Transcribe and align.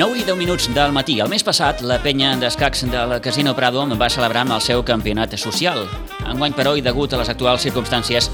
9 0.00 0.16
i 0.16 0.24
10 0.24 0.36
minuts 0.36 0.66
del 0.74 0.90
matí. 0.96 1.20
El 1.20 1.28
mes 1.30 1.44
passat, 1.46 1.82
la 1.86 2.00
penya 2.02 2.32
d'escacs 2.40 2.86
del 2.90 3.20
Casino 3.22 3.52
Prado 3.54 3.84
va 4.00 4.08
celebrar 4.10 4.42
amb 4.42 4.56
el 4.56 4.62
seu 4.64 4.82
campionat 4.82 5.36
social. 5.38 5.84
Enguany, 6.26 6.56
però, 6.56 6.72
i 6.74 6.82
degut 6.82 7.12
a 7.12 7.20
les 7.20 7.30
actuals 7.30 7.62
circumstàncies, 7.68 8.30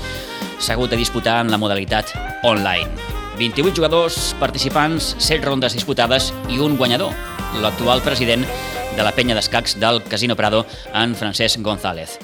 s'ha 0.57 0.73
hagut 0.73 0.91
de 0.95 0.97
disputar 0.97 1.43
en 1.43 1.51
la 1.53 1.59
modalitat 1.61 2.15
online. 2.45 2.89
28 3.37 3.77
jugadors, 3.77 4.35
participants, 4.41 5.13
7 5.19 5.45
rondes 5.45 5.77
disputades 5.77 6.33
i 6.49 6.57
un 6.57 6.79
guanyador, 6.81 7.13
l'actual 7.61 8.01
president 8.01 8.49
de 8.97 9.05
la 9.05 9.13
penya 9.13 9.37
d'escacs 9.37 9.77
del 9.77 10.01
Casino 10.09 10.37
Prado, 10.37 10.65
en 10.95 11.15
Francesc 11.15 11.61
González. 11.61 12.17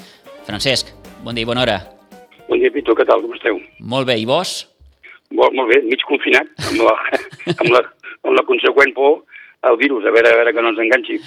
Francesc, 0.47 0.89
bon 1.21 1.35
dia 1.35 1.45
i 1.45 1.51
bona 1.53 1.61
hora. 1.61 1.81
Bon 2.49 2.57
dia, 2.57 2.73
Pito, 2.73 2.97
què 2.97 3.05
tal, 3.05 3.21
com 3.21 3.37
esteu? 3.37 3.61
Molt 3.79 4.09
bé, 4.09 4.17
i 4.17 4.25
vos? 4.25 4.72
Molt, 5.33 5.53
molt 5.57 5.71
bé, 5.71 5.81
mig 5.89 6.01
confinat, 6.07 6.49
amb 6.69 6.83
la, 6.85 6.95
amb 7.61 7.69
la, 7.73 7.83
amb 8.23 8.35
la 8.37 8.43
conseqüent 8.47 8.93
por 8.97 9.23
al 9.63 9.77
virus, 9.79 10.03
a 10.03 10.11
veure, 10.11 10.27
a 10.27 10.35
veure 10.41 10.51
que 10.53 10.61
no 10.61 10.73
ens 10.73 10.79
enganxi. 10.83 11.17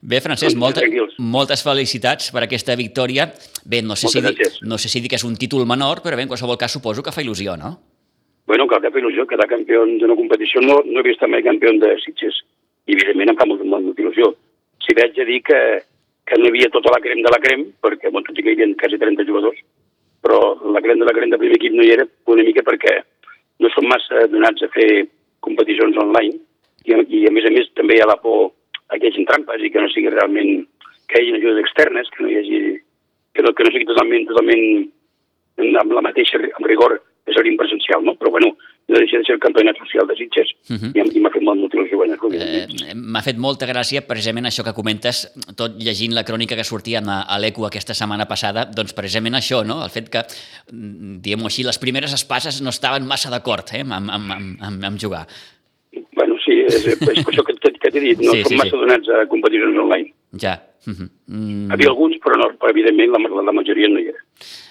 Bé, 0.00 0.20
Francesc, 0.22 0.54
Doncs 0.54 0.60
molta, 0.62 0.84
moltes 1.18 1.64
felicitats 1.66 2.30
per 2.30 2.44
aquesta 2.46 2.76
victòria. 2.78 3.26
Bé, 3.66 3.82
no 3.82 3.96
sé, 3.98 4.06
si 4.06 4.20
Moltes 4.20 4.36
dir, 4.36 4.46
gràcies. 4.46 4.60
no 4.70 4.78
sé 4.78 4.88
si 4.92 5.02
dir 5.02 5.10
que 5.10 5.18
és 5.18 5.26
un 5.26 5.34
títol 5.36 5.66
menor, 5.66 6.00
però 6.04 6.14
bé, 6.14 6.22
en 6.22 6.30
qualsevol 6.30 6.58
cas 6.60 6.76
suposo 6.78 7.02
que 7.02 7.12
fa 7.12 7.24
il·lusió, 7.24 7.56
no? 7.58 7.74
Bueno, 8.46 8.68
clar 8.70 8.80
que 8.84 8.94
fa 8.94 9.02
il·lusió 9.02 9.26
quedar 9.26 9.48
campió 9.50 9.82
d'una 9.86 10.16
competició. 10.18 10.62
No, 10.62 10.80
no 10.86 11.02
havia 11.02 11.18
estat 11.18 11.30
mai 11.30 11.42
campió 11.42 11.74
de 11.82 11.92
Sitges. 12.04 12.40
I, 12.86 12.94
evidentment, 12.94 13.34
em 13.34 13.38
fa 13.38 13.46
molt, 13.50 13.66
molt 13.66 13.98
il·lusió. 13.98 14.32
Si 14.86 14.94
veig 14.96 15.18
a 15.18 15.26
dir 15.26 15.42
que, 15.46 15.60
que 16.30 16.38
no 16.38 16.46
hi 16.46 16.54
havia 16.54 16.70
tota 16.70 16.94
la 16.94 17.02
crem 17.02 17.26
de 17.26 17.34
la 17.34 17.42
crem, 17.42 17.66
perquè, 17.82 18.14
bon, 18.14 18.22
tot 18.26 18.38
i 18.38 18.46
que 18.46 18.54
hi 18.54 18.58
havia 18.58 18.74
quasi 18.80 19.02
30 19.02 19.26
jugadors, 19.26 19.58
però 20.22 20.40
la 20.70 20.82
crem 20.84 21.02
de 21.02 21.10
la 21.10 21.14
crem 21.16 21.34
de 21.34 21.38
primer 21.42 21.58
equip 21.58 21.74
no 21.74 21.82
hi 21.82 21.94
era 21.96 22.06
una 22.30 22.46
mica 22.46 22.62
perquè 22.62 23.00
no 23.60 23.70
som 23.74 23.88
massa 23.88 24.26
donats 24.32 24.64
a 24.64 24.70
fer 24.74 24.90
competicions 25.44 25.98
online. 26.00 26.38
I, 26.88 26.96
i 26.96 27.26
a 27.28 27.32
més 27.34 27.46
a 27.46 27.52
més 27.52 27.68
també 27.76 27.98
hi 27.98 28.04
ha 28.04 28.08
la 28.08 28.16
por 28.20 28.50
a 28.90 28.98
que 28.98 29.06
hi 29.06 29.12
hagi 29.12 29.26
trampes 29.28 29.62
i 29.62 29.70
que 29.72 29.82
no 29.82 29.90
sigui 29.92 30.12
realment 30.12 30.64
que 31.10 31.20
hi 31.20 31.28
hagi 31.28 31.36
ajudes 31.38 31.60
externes, 31.64 32.08
que 32.14 32.24
no 32.24 32.30
hi 32.30 32.38
hagi 32.40 32.60
que 33.34 33.44
no, 33.44 33.52
que 33.54 33.64
no 33.64 33.72
sigui 33.74 33.86
totalment, 33.86 34.26
totalment 34.26 35.76
amb 35.80 35.92
la 35.94 36.02
mateixa 36.02 36.40
amb 36.40 36.66
rigor 36.66 36.96
que 37.26 37.32
seria 37.36 37.56
presencial, 37.56 38.02
no? 38.04 38.14
Però 38.16 38.30
bueno, 38.30 38.56
no 38.90 38.98
deixa 38.98 39.18
de 39.18 39.24
ser 39.24 39.34
el 39.36 39.40
campionat 39.40 39.76
social 39.78 40.06
de 40.08 40.16
Sitges 40.16 40.48
Uh 40.70 40.76
-huh. 40.76 40.90
i, 41.16 41.20
m'ha 41.20 41.30
fet 41.30 41.42
molt 41.42 41.60
motivació 41.60 41.96
guanyar-lo. 41.98 42.28
Eh, 42.32 42.66
Eh, 42.90 42.94
M'ha 42.94 43.22
fet 43.22 43.36
molta 43.36 43.66
gràcia 43.66 44.00
precisament 44.06 44.46
això 44.46 44.62
que 44.64 44.72
comentes, 44.72 45.28
tot 45.56 45.72
llegint 45.78 46.14
la 46.14 46.24
crònica 46.24 46.56
que 46.56 46.64
sortia 46.64 47.00
a, 47.00 47.38
l'ECO 47.38 47.66
aquesta 47.66 47.94
setmana 47.94 48.26
passada, 48.26 48.64
doncs 48.64 48.92
precisament 48.92 49.34
això, 49.34 49.64
no? 49.66 49.82
el 49.84 49.90
fet 49.90 50.08
que, 50.08 50.22
mm, 50.72 51.20
diguem-ho 51.22 51.46
així, 51.46 51.62
les 51.64 51.78
primeres 51.78 52.12
espases 52.12 52.60
no 52.62 52.70
estaven 52.70 53.06
massa 53.06 53.30
d'acord 53.30 53.64
eh? 53.74 53.80
amb, 53.80 53.92
amb, 53.92 54.10
amb, 54.10 54.56
amb, 54.62 54.84
amb 54.84 54.98
jugar. 55.00 55.26
bueno, 56.14 56.34
sí, 56.44 56.52
és, 56.66 56.86
és 56.86 57.00
això 57.00 57.42
que, 57.44 57.54
que, 57.80 57.90
t'he 57.90 58.00
dit, 58.00 58.18
no 58.18 58.32
Sí, 58.32 58.38
sí, 58.38 58.44
sí, 58.44 58.48
som 58.48 58.58
massa 58.58 58.70
sí. 58.70 58.76
donats 58.76 59.08
a 59.08 59.26
competicions 59.26 59.76
online. 59.78 60.12
Ja. 60.32 60.60
-huh. 60.86 61.08
mm. 61.26 61.68
Hi 61.68 61.72
havia 61.74 61.90
alguns, 61.90 62.16
però, 62.24 62.36
no, 62.40 62.48
però 62.56 62.70
evidentment 62.70 63.12
la, 63.12 63.20
la, 63.28 63.42
la 63.48 63.52
majoria 63.52 63.88
no 63.88 64.00
hi 64.00 64.08
era. 64.12 64.22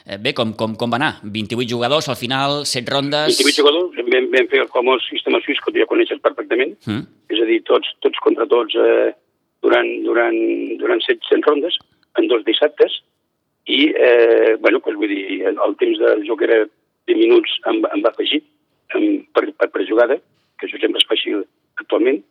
Eh, 0.06 0.18
Bé, 0.18 0.34
com, 0.34 0.54
com, 0.58 0.76
com 0.76 0.90
va 0.92 0.98
anar? 0.98 1.12
28 1.24 1.70
jugadors, 1.70 2.10
al 2.10 2.18
final, 2.18 2.66
7 2.66 2.90
rondes... 2.90 3.38
28 3.38 3.62
jugadors, 3.62 4.00
vam, 4.10 4.30
vam 4.34 4.50
fer 4.52 4.64
el 4.64 4.72
famós 4.74 5.06
sistema 5.10 5.42
suís 5.46 5.60
que 5.62 5.72
tu 5.72 5.82
ja 5.82 5.90
coneixes 5.90 6.22
perfectament, 6.22 6.76
Mm. 6.88 7.06
és 7.30 7.42
a 7.42 7.46
dir, 7.46 7.62
tots, 7.68 7.88
tots 8.02 8.20
contra 8.26 8.48
tots 8.48 8.76
eh, 8.76 9.12
durant, 9.62 9.90
durant, 10.06 10.38
durant 10.82 11.02
700 11.06 11.46
rondes, 11.46 11.78
en 12.18 12.28
dos 12.28 12.44
dissabtes, 12.46 13.02
i, 13.70 13.92
eh, 13.94 14.56
bueno, 14.64 14.80
doncs 14.80 14.98
vull 14.98 15.12
dir, 15.12 15.44
el, 15.46 15.60
el 15.66 15.76
temps 15.78 16.00
del 16.00 16.26
joc 16.26 16.42
era 16.48 16.64
20 17.08 17.20
minuts 17.20 17.60
em, 17.70 17.84
em 17.86 18.02
va 18.02 18.10
afegir 18.10 18.42
em, 18.96 19.26
per, 19.34 19.46
per, 19.54 19.70
per 19.70 19.86
jugada, 19.86 20.18
que 20.58 20.66
això 20.68 20.80
sempre 20.82 21.04
fa 21.06 21.14
així 21.16 21.36
actualment, 21.78 22.24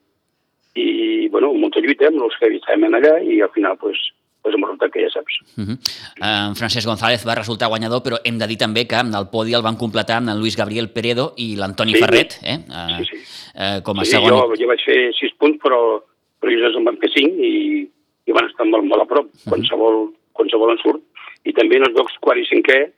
i, 0.79 1.29
bueno, 1.33 1.53
molta 1.55 1.83
lluita 1.85 2.09
amb 2.09 2.23
els 2.27 2.37
que 2.41 2.51
estàvem 2.57 2.95
allà, 2.99 3.19
i 3.25 3.41
al 3.45 3.53
final, 3.55 3.77
doncs, 3.81 4.01
pues, 4.43 4.55
hem 4.55 4.65
resultat 4.65 4.93
que 4.95 5.03
ja 5.05 5.11
saps. 5.13 5.39
Uh 5.57 5.65
-huh. 5.65 5.77
En 6.23 6.57
Francesc 6.57 6.87
González 6.87 7.27
va 7.27 7.35
resultar 7.35 7.69
guanyador, 7.69 8.03
però 8.03 8.17
hem 8.25 8.39
de 8.39 8.47
dir 8.47 8.59
també 8.59 8.87
que 8.87 8.97
en 8.97 9.15
el 9.15 9.29
podi 9.33 9.55
el 9.55 9.63
van 9.63 9.77
completar 9.77 10.17
amb 10.19 10.31
el 10.31 10.39
Luis 10.39 10.57
Gabriel 10.57 10.91
Peredo 10.91 11.35
i 11.37 11.57
l'Antoni 11.57 11.95
Sí. 11.95 12.01
Ferret, 12.01 12.33
eh? 12.43 12.59
eh, 12.69 13.05
Sí, 13.05 13.05
sí. 13.05 13.53
eh, 13.55 13.81
com 13.83 13.99
a 13.99 14.05
sí, 14.05 14.13
segon... 14.13 14.31
jo, 14.31 14.55
jo 14.61 14.67
vaig 14.67 14.83
fer 14.85 15.13
6 15.13 15.33
punts, 15.39 15.59
però, 15.63 16.03
però 16.41 16.51
ells 16.53 16.77
en 16.77 16.85
van 16.85 16.99
fer 16.99 17.11
5 17.11 17.35
i, 17.39 17.89
i 18.27 18.33
van 18.33 18.47
estar 18.47 18.67
molt, 18.67 18.85
molt 18.85 19.03
a 19.03 19.07
prop, 19.07 19.27
qualsevol, 19.49 20.15
qualsevol 20.33 20.71
en 20.71 20.79
surt. 20.79 21.03
I 21.45 21.53
també 21.53 21.77
en 21.77 21.85
els 21.85 21.95
llocs 21.95 22.19
quart 22.21 22.39
i 22.39 22.47
cinquè 22.47 22.93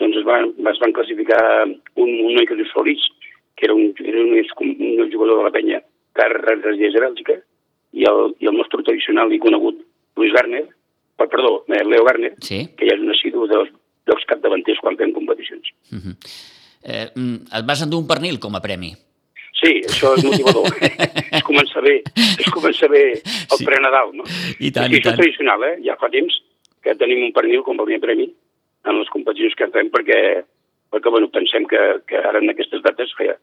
doncs 0.00 0.16
es 0.16 0.24
van, 0.24 0.44
es 0.72 0.78
van 0.80 0.92
classificar 0.92 1.66
un, 1.94 2.08
un 2.26 2.34
noi 2.34 2.46
que 2.46 2.54
es 2.54 2.60
diu 2.60 2.66
Solís, 2.72 3.02
que 3.56 3.66
era 3.66 3.74
un, 3.74 3.94
era 4.00 4.20
un, 4.20 4.32
un, 4.32 5.00
un 5.00 5.12
jugador 5.12 5.38
de 5.38 5.44
la 5.44 5.50
penya 5.50 5.82
ara 6.24 6.56
resideix 6.60 6.96
a 6.96 7.04
Bèlgica, 7.06 7.36
i 7.92 8.04
el, 8.06 8.34
i 8.38 8.46
el 8.46 8.56
nostre 8.56 8.82
tradicional 8.86 9.32
i 9.34 9.38
conegut 9.42 9.80
Luis 10.16 10.32
Garner, 10.36 10.64
per, 11.16 11.28
perdó, 11.28 11.64
eh, 11.68 11.84
Leo 11.84 12.04
Garner, 12.06 12.34
Sí. 12.40 12.66
que 12.76 12.86
ja 12.88 12.94
és 12.94 13.00
un 13.02 13.10
assidu 13.10 13.46
dels, 13.50 13.70
dels 14.06 14.24
capdavanters 14.30 14.78
quan 14.80 14.96
fem 14.96 15.12
competicions. 15.12 15.68
Uh 15.92 15.98
-huh. 15.98 16.14
eh, 16.84 17.08
mm, 17.14 17.36
et 17.58 17.64
vas 17.66 17.82
endur 17.82 18.00
un 18.00 18.06
pernil 18.06 18.38
com 18.38 18.54
a 18.54 18.60
premi. 18.60 18.92
Sí, 19.60 19.82
això 19.84 20.14
és 20.16 20.24
motivador. 20.24 20.64
és 21.36 21.42
començar 21.44 21.82
bé, 21.84 22.02
és 22.16 22.48
començar 22.50 22.88
bé 22.88 23.12
el 23.12 23.58
Sí. 23.58 23.64
pre-Nadal, 23.64 24.14
no? 24.14 24.24
I 24.58 24.70
tant, 24.72 24.88
sí, 24.88 24.96
i 24.96 24.98
això 24.98 25.10
tant. 25.10 25.14
és 25.14 25.20
tradicional, 25.20 25.64
eh? 25.64 25.76
Ja 25.84 25.96
fa 26.00 26.08
temps 26.08 26.32
que 26.82 26.94
tenim 26.94 27.24
un 27.24 27.32
pernil 27.32 27.62
com 27.62 27.78
a 27.80 27.84
premi 27.84 28.32
en 28.84 28.98
les 28.98 29.08
competicions 29.10 29.54
que 29.54 29.68
fem 29.68 29.90
perquè, 29.90 30.44
perquè 30.90 31.10
bueno, 31.10 31.28
pensem 31.28 31.66
que, 31.66 32.00
que 32.06 32.16
ara 32.16 32.38
en 32.38 32.48
aquestes 32.48 32.82
dates 32.82 33.12
feia, 33.18 33.36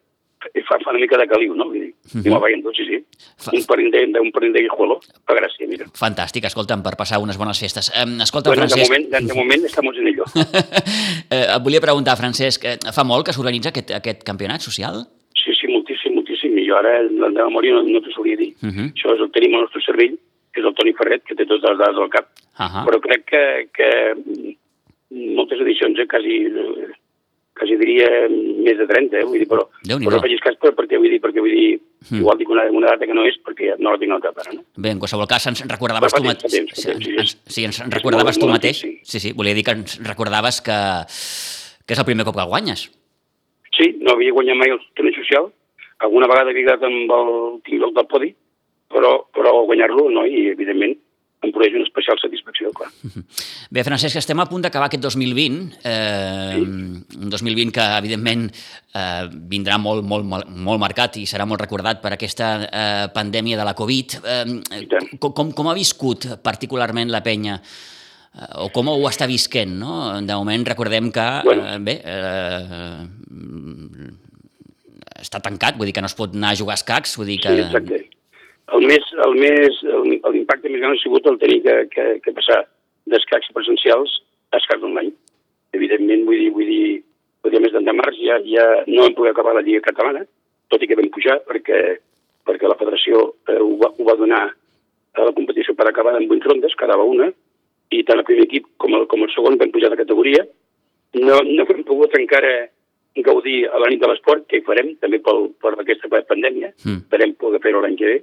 fa, 0.68 0.78
fa 0.84 0.90
una 0.92 1.00
mica 1.00 1.18
de 1.18 1.28
caliu, 1.28 1.54
no? 1.56 1.66
Vull 1.70 1.80
dir, 1.82 1.94
uh 1.94 2.12
-huh. 2.14 2.26
I 2.26 2.30
me'l 2.30 2.42
veiem 2.42 2.62
tots, 2.64 2.78
sí, 2.78 2.86
sí. 2.86 2.98
Fa- 3.38 3.52
Un 3.54 3.66
pernil 3.66 3.92
de, 3.92 4.06
de, 4.14 4.20
un 4.20 4.32
pernil 4.32 4.54
de 4.54 4.62
guijuelo, 4.62 5.00
fa 5.26 5.34
gràcia, 5.34 5.68
mira. 5.68 5.86
Fantàstic, 5.94 6.46
escolta'm, 6.46 6.84
per 6.84 6.96
passar 6.98 7.20
unes 7.20 7.38
bones 7.38 7.60
festes. 7.60 7.90
Eh, 7.96 8.06
escolta, 8.22 8.50
Bueno, 8.50 8.64
de 8.64 8.68
Francesc... 8.70 8.90
moment, 8.92 9.10
de, 9.12 9.28
de 9.28 9.34
moment 9.34 9.66
estamos 9.66 9.96
en 9.98 10.08
ello. 10.08 10.24
eh, 11.34 11.56
et 11.56 11.64
volia 11.64 11.82
preguntar, 11.82 12.18
Francesc, 12.18 12.64
eh, 12.66 12.78
fa 12.94 13.04
molt 13.04 13.26
que 13.26 13.34
s'organitza 13.34 13.70
aquest, 13.70 13.92
aquest 13.92 14.24
campionat 14.24 14.62
social? 14.62 15.06
Sí, 15.34 15.52
sí, 15.60 15.68
moltíssim, 15.68 16.14
moltíssim. 16.16 16.58
I 16.58 16.68
jo 16.68 16.76
ara, 16.78 17.04
de 17.04 17.10
de 17.10 17.44
memòria, 17.44 17.74
no, 17.74 17.84
no 17.84 18.02
t'ho 18.02 18.12
solia 18.12 18.36
dir. 18.38 18.54
Uh 18.62 18.70
-huh. 18.70 18.88
Això 18.94 19.14
és 19.16 19.20
el 19.22 19.32
tenim 19.32 19.56
al 19.56 19.62
nostre 19.62 19.82
cervell, 19.82 20.18
que 20.54 20.60
és 20.62 20.66
el 20.66 20.74
Toni 20.76 20.94
Ferret, 20.94 21.24
que 21.24 21.36
té 21.36 21.46
totes 21.46 21.70
les 21.70 21.78
dades 21.78 21.98
al 21.98 22.10
cap. 22.10 22.26
Uh 22.60 22.66
-huh. 22.66 22.86
però 22.86 23.00
crec 23.00 23.26
que, 23.26 23.70
que 23.74 23.90
moltes 25.10 25.60
edicions, 25.62 25.98
eh, 26.00 26.08
quasi, 26.08 26.36
eh, 26.46 26.94
quasi 27.58 27.76
diria 27.80 28.08
més 28.30 28.78
de 28.78 28.86
30, 28.88 29.18
eh, 29.20 29.26
vull 29.26 29.40
dir, 29.42 29.48
però, 29.50 29.66
però 29.84 30.14
no 30.14 30.22
facis 30.24 30.44
cas 30.46 30.56
per, 30.62 30.72
perquè 30.78 31.00
vull 31.02 31.10
dir, 31.12 31.20
perquè 31.24 31.42
vull 31.44 31.54
dir, 31.56 31.80
Mm. 32.08 32.20
igual 32.22 32.38
dic 32.38 32.50
una, 32.54 32.64
una 32.72 32.92
data 32.94 33.08
que 33.10 33.14
no 33.18 33.24
és 33.26 33.36
perquè 33.44 33.72
no 33.82 33.92
la 33.92 33.98
tinc 33.98 34.14
al 34.14 34.22
cap 34.22 34.38
ara, 34.40 34.54
no? 34.54 34.62
Bé, 34.78 34.92
en 34.94 35.00
qualsevol 35.02 35.26
cas, 35.28 35.48
ens 35.50 35.64
recordaves 35.68 36.14
Però 36.14 36.22
tu 36.22 36.28
mateix... 36.30 36.54
temps, 36.54 36.78
sí, 36.78 37.38
Sí, 37.56 37.64
ens 37.66 37.80
És 37.82 37.90
recordaves 37.92 38.38
molt- 38.38 38.46
tu 38.46 38.48
mateix... 38.54 38.84
antic, 38.86 39.02
Sí, 39.04 39.20
sí, 39.20 39.32
volia 39.34 39.56
dir 39.58 39.64
que 39.66 39.74
ens 39.76 39.98
recordaves 40.06 40.62
que, 40.62 40.78
que 41.88 41.94
és 41.98 42.00
el 42.00 42.06
primer 42.06 42.24
cop 42.28 42.36
que 42.38 42.46
el 42.46 42.52
guanyes. 42.54 42.86
Sí, 43.76 43.98
no 44.00 44.14
havia 44.14 44.32
guanyat 44.32 44.56
mai 44.62 44.70
el 44.76 44.80
torneig 44.96 45.18
social, 45.18 45.50
alguna 46.06 46.30
vegada 46.30 46.54
havia 46.54 46.64
quedat 46.70 46.86
amb 46.88 47.12
el 47.18 47.34
tinc 47.66 47.82
del 47.98 48.08
podi, 48.14 48.30
però, 48.94 49.12
però 49.34 49.66
guanyar-lo 49.66 50.08
no, 50.14 50.24
i 50.30 50.48
evidentment 50.54 50.96
em 51.48 51.54
produeix 51.56 51.74
una 51.80 51.88
especial 51.88 52.20
satisfacció, 52.22 52.70
clar. 52.76 52.90
Bé, 53.74 53.84
Francesc, 53.88 54.20
estem 54.20 54.40
a 54.44 54.46
punt 54.52 54.64
d'acabar 54.68 54.88
aquest 54.92 55.04
2020, 55.08 55.58
eh, 55.82 56.54
Sí. 56.58 56.62
un 57.18 57.30
2020 57.34 57.72
que, 57.76 57.86
evidentment, 57.98 58.46
eh, 58.94 59.28
vindrà 59.52 59.78
molt, 59.82 60.04
molt, 60.08 60.26
molt, 60.28 60.48
molt 60.52 60.80
marcat 60.84 61.18
i 61.22 61.26
serà 61.30 61.46
molt 61.50 61.62
recordat 61.64 62.02
per 62.04 62.14
aquesta 62.16 62.52
eh, 62.68 63.06
pandèmia 63.16 63.58
de 63.60 63.66
la 63.68 63.74
Covid. 63.78 64.18
Eh, 64.24 64.46
com, 65.20 65.32
com, 65.34 65.52
com 65.56 65.68
ha 65.72 65.76
viscut 65.78 66.28
particularment 66.44 67.10
la 67.14 67.24
penya 67.26 67.58
eh, 67.58 68.64
o 68.64 68.70
com 68.76 68.88
ho 68.94 68.98
està 69.10 69.28
visquent, 69.30 69.74
no? 69.80 69.98
De 70.22 70.36
moment 70.36 70.66
recordem 70.68 71.12
que, 71.12 71.28
Bueno. 71.48 71.66
eh, 71.74 71.80
bé, 71.80 71.98
eh, 72.06 73.08
està 75.18 75.42
tancat, 75.42 75.78
vull 75.80 75.88
dir 75.90 75.96
que 75.98 76.04
no 76.04 76.10
es 76.12 76.16
pot 76.18 76.36
anar 76.38 76.52
a 76.54 76.60
jugar 76.60 76.76
a 76.76 76.80
escacs, 76.82 77.16
vull 77.18 77.26
dir 77.32 77.40
que... 77.42 77.50
Sí, 77.56 77.64
exacte. 77.66 78.04
El 78.76 78.84
més, 78.84 79.06
el 79.24 79.36
més, 79.40 79.78
l'impacte 80.34 80.70
més 80.70 80.82
gran 80.82 80.96
ha 80.96 81.00
sigut 81.00 81.28
el 81.30 81.38
tenir 81.40 81.62
que, 81.64 81.76
que, 81.94 82.06
que 82.24 82.34
passar 82.36 82.66
d'escacs 83.08 83.54
presencials 83.56 84.18
a 84.52 84.60
escacs 84.60 84.84
online. 84.84 85.14
Evidentment, 85.78 86.26
vull 86.28 86.42
dir, 86.42 86.50
vull 86.56 86.68
dir, 86.68 87.00
vull 87.44 87.54
dir, 87.54 87.62
a 87.62 87.64
més 87.64 87.76
de 87.76 87.96
març 87.96 88.20
ja, 88.20 88.42
ja 88.44 88.68
no 88.90 89.06
vam 89.06 89.16
poder 89.16 89.32
acabar 89.32 89.56
la 89.56 89.64
Lliga 89.64 89.86
Catalana, 89.88 90.26
tot 90.68 90.84
i 90.84 90.90
que 90.90 91.00
vam 91.00 91.10
pujar 91.16 91.40
perquè, 91.48 91.82
perquè 92.48 92.68
la 92.68 92.80
federació 92.80 93.24
eh, 93.48 93.60
ho, 93.60 93.74
va, 93.80 93.94
ho 93.96 94.08
va 94.08 94.18
donar 94.20 94.44
a 95.18 95.26
la 95.26 95.34
competició 95.36 95.76
per 95.76 95.88
acabar 95.88 96.18
en 96.20 96.28
8 96.28 96.52
rondes, 96.52 96.76
quedava 96.78 97.08
una, 97.08 97.32
i 97.92 98.04
tant 98.04 98.20
el 98.20 98.28
primer 98.28 98.46
equip 98.50 98.68
com 98.84 98.96
el, 98.98 99.08
com 99.08 99.24
el 99.24 99.32
segon 99.32 99.56
vam 99.60 99.72
pujar 99.72 99.94
de 99.94 100.02
categoria. 100.02 100.44
No, 101.16 101.40
no 101.40 101.64
hem 101.64 101.86
pogut 101.88 102.16
encara 102.20 102.68
gaudir 103.24 103.64
a 103.72 103.80
la 103.82 103.88
nit 103.90 104.02
de 104.02 104.10
l'esport, 104.12 104.44
que 104.46 104.60
hi 104.60 104.66
farem 104.66 104.92
també 105.02 105.18
pel, 105.24 105.48
per 105.62 105.74
aquesta 105.74 106.10
pandèmia, 106.12 106.74
Mm. 106.86 107.00
esperem 107.08 107.34
poder 107.40 107.62
fer-ho 107.64 107.82
l'any 107.82 107.96
que 107.98 108.06
ve. 108.12 108.18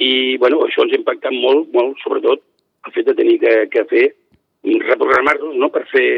I, 0.00 0.36
bueno, 0.40 0.62
això 0.64 0.84
ens 0.86 0.94
ha 0.94 1.00
impactat 1.00 1.34
molt, 1.36 1.68
molt, 1.76 1.98
sobretot, 2.04 2.42
el 2.86 2.94
fet 2.94 3.10
de 3.10 3.16
tenir 3.18 3.36
que, 3.42 3.54
que 3.72 3.84
fer, 3.90 4.06
reprogramar-nos, 4.64 5.56
no?, 5.60 5.68
per 5.72 5.84
fer 5.92 6.08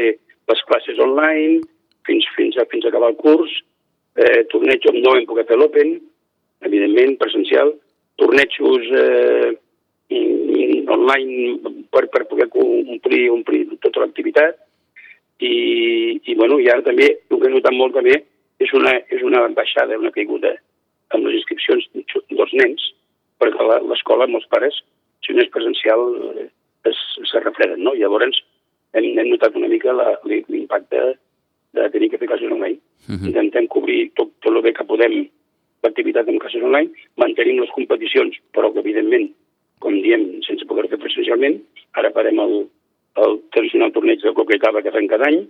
les 0.51 0.63
classes 0.67 0.99
online 1.03 1.61
fins, 2.07 2.25
fins, 2.35 2.57
a, 2.59 2.65
fins 2.71 2.85
a 2.85 2.91
acabar 2.91 3.11
el 3.13 3.19
curs, 3.19 3.51
eh, 4.19 4.43
torneig 4.51 4.83
on 4.91 4.99
no 5.03 5.15
hem 5.17 5.27
pogut 5.27 5.47
fer 5.51 5.59
l'Open, 5.59 5.95
evidentment, 6.67 7.17
presencial, 7.19 7.73
tornejos 8.19 8.89
eh, 8.99 9.51
online 10.93 11.73
per, 11.91 12.05
per 12.11 12.25
poder 12.29 12.49
omplir, 12.53 13.23
omplir 13.33 13.63
tota 13.83 14.03
l'activitat, 14.03 14.59
i, 15.43 16.19
i, 16.23 16.35
bueno, 16.39 16.59
i 16.61 16.69
ara 16.71 16.85
també, 16.85 17.09
el 17.29 17.39
que 17.39 17.49
he 17.49 17.53
notat 17.53 17.75
molt 17.75 17.95
també, 17.97 18.19
és 18.63 18.71
una, 18.77 18.93
és 19.11 19.23
una 19.25 19.43
baixada, 19.55 19.97
una 19.99 20.13
caiguda 20.15 20.53
amb 21.15 21.27
les 21.27 21.39
inscripcions 21.41 21.87
dels 21.93 22.53
nens, 22.59 22.85
perquè 23.43 23.67
l'escola, 23.89 24.27
molts 24.31 24.47
pares, 24.51 24.79
si 25.25 25.35
no 25.35 25.43
és 25.43 25.51
presencial, 25.51 26.01
eh, 26.39 26.47
es, 26.89 26.99
se 27.29 27.43
refreden, 27.43 27.83
no? 27.83 27.93
Llavors, 27.99 28.39
hem, 28.93 29.11
hem 29.19 29.29
notat 29.29 29.55
una 29.59 29.69
mica 29.71 29.93
l'impacte 30.23 31.13
de 31.73 31.87
tenir 31.93 32.09
que 32.11 32.19
fer 32.21 32.29
classes 32.31 32.51
online. 32.51 32.79
Uh 33.07 33.15
-huh. 33.15 33.27
Intentem 33.27 33.67
cobrir 33.67 34.11
tot, 34.15 34.31
tot 34.39 34.55
el 34.55 34.61
bé 34.61 34.73
que 34.73 34.85
podem 34.85 35.27
l'activitat 35.83 36.27
en 36.27 36.39
classes 36.39 36.63
online, 36.63 36.91
mantenim 37.17 37.59
les 37.59 37.71
competicions, 37.71 38.37
però 38.53 38.71
que, 38.71 38.79
evidentment, 38.79 39.31
com 39.79 40.01
diem, 40.01 40.41
sense 40.47 40.65
poder 40.65 40.87
fer 40.87 40.99
presencialment, 40.99 41.59
ara 41.93 42.11
farem 42.11 42.39
el, 42.39 42.69
el 43.15 43.41
tradicional 43.51 43.91
torneig 43.91 44.21
de 44.21 44.33
coquetava 44.33 44.81
que 44.81 44.91
fem 44.91 45.07
cada 45.07 45.27
any, 45.27 45.47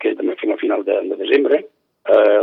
que 0.00 0.14
també 0.14 0.36
fem 0.36 0.52
a 0.52 0.56
final 0.56 0.84
de, 0.84 1.00
de 1.10 1.16
desembre. 1.16 1.64
Eh, 2.08 2.40